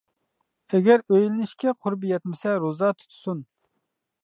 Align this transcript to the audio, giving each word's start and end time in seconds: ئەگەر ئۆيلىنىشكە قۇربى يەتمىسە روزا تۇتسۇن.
ئەگەر 0.77 1.03
ئۆيلىنىشكە 1.09 1.75
قۇربى 1.85 2.11
يەتمىسە 2.13 2.57
روزا 2.65 2.93
تۇتسۇن. 3.03 3.47